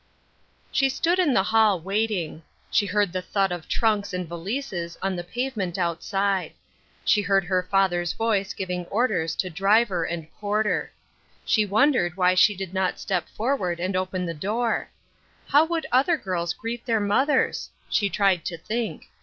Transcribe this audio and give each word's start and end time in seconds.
;HE 0.71 0.89
stood 0.89 1.19
in 1.19 1.35
the 1.35 1.43
hall, 1.43 1.79
waiting. 1.79 2.41
She 2.71 2.87
heard 2.87 3.13
the 3.13 3.21
thud 3.21 3.51
of 3.51 3.67
trunks 3.67 4.13
and 4.15 4.27
valises 4.27 4.97
on 4.99 5.15
the 5.15 5.23
pavement 5.23 5.77
outside. 5.77 6.53
She 7.05 7.21
heard 7.21 7.43
her 7.43 7.61
father's 7.61 8.11
voice 8.13 8.55
giving 8.55 8.87
orders 8.87 9.35
to 9.35 9.49
driver 9.51 10.03
and 10.03 10.27
porter. 10.39 10.91
She 11.45 11.67
won 11.67 11.93
dered 11.93 12.15
why 12.15 12.33
she 12.33 12.55
did 12.55 12.73
not 12.73 12.99
step 12.99 13.29
forward 13.29 13.79
and 13.79 13.95
open 13.95 14.25
the 14.25 14.33
door. 14.33 14.89
How 15.49 15.65
would 15.65 15.85
other 15.91 16.17
girls 16.17 16.55
greet 16.55 16.83
their 16.87 16.99
mothers? 16.99 17.69
She 17.87 18.09
tried 18.09 18.43
to 18.45 18.57
think. 18.57 19.07